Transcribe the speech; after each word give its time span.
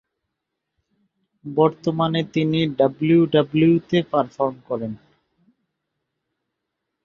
বর্তমানে 1.45 2.21
তিনি 2.33 2.59
ডাব্লিউডাব্লিউইতে 2.77 3.97
পারফর্ম 4.11 4.55
করেন। 4.69 4.91